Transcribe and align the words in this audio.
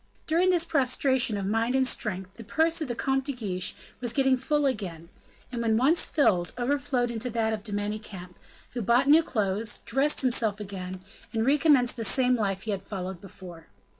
During 0.25 0.49
this 0.49 0.65
prostration 0.65 1.37
of 1.37 1.45
mind 1.45 1.75
and 1.75 1.85
strength, 1.87 2.33
the 2.33 2.43
purse 2.43 2.81
of 2.81 2.87
the 2.87 2.95
Comte 2.95 3.23
de 3.25 3.33
Guiche 3.33 3.75
was 3.99 4.13
getting 4.13 4.35
full 4.35 4.65
again, 4.65 5.09
and 5.51 5.61
when 5.61 5.77
once 5.77 6.07
filled, 6.07 6.53
overflowed 6.57 7.11
into 7.11 7.29
that 7.29 7.53
of 7.53 7.63
De 7.63 7.71
Manicamp, 7.71 8.33
who 8.71 8.81
bought 8.81 9.07
new 9.07 9.21
clothes, 9.21 9.77
dressed 9.85 10.21
himself 10.21 10.59
again, 10.59 11.01
and 11.33 11.45
recommenced 11.45 11.97
the 11.97 12.03
same 12.03 12.35
life 12.35 12.63
he 12.63 12.71
had 12.71 12.81
followed 12.81 13.21
before. 13.21 13.67